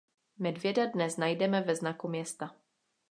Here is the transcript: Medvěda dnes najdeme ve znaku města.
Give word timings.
Medvěda 0.39 0.85
dnes 0.85 1.17
najdeme 1.17 1.61
ve 1.61 1.75
znaku 1.75 2.07
města. 2.07 2.55